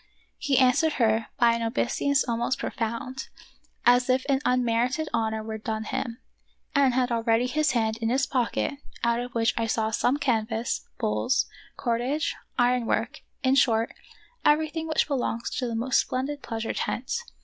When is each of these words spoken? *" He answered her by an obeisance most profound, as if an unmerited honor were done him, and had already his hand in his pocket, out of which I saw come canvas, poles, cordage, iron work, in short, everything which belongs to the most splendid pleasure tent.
*" 0.23 0.39
He 0.49 0.57
answered 0.57 0.93
her 0.93 1.27
by 1.37 1.53
an 1.53 1.61
obeisance 1.61 2.27
most 2.27 2.57
profound, 2.57 3.27
as 3.85 4.09
if 4.09 4.25
an 4.27 4.41
unmerited 4.45 5.07
honor 5.13 5.43
were 5.43 5.59
done 5.59 5.83
him, 5.83 6.17
and 6.73 6.95
had 6.95 7.11
already 7.11 7.45
his 7.45 7.73
hand 7.73 7.97
in 7.97 8.09
his 8.09 8.25
pocket, 8.25 8.73
out 9.03 9.19
of 9.19 9.35
which 9.35 9.53
I 9.59 9.67
saw 9.67 9.91
come 9.91 10.17
canvas, 10.17 10.87
poles, 10.97 11.45
cordage, 11.77 12.35
iron 12.57 12.87
work, 12.87 13.21
in 13.43 13.53
short, 13.53 13.93
everything 14.43 14.87
which 14.87 15.07
belongs 15.07 15.51
to 15.57 15.67
the 15.67 15.75
most 15.75 15.99
splendid 16.01 16.41
pleasure 16.41 16.73
tent. 16.73 17.19